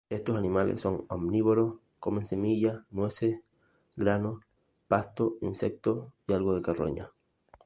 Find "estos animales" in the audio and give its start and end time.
0.09-0.81